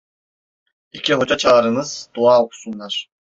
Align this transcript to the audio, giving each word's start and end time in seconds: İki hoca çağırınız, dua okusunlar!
İki 0.91 1.13
hoca 1.15 1.37
çağırınız, 1.37 2.09
dua 2.13 2.43
okusunlar! 2.43 3.09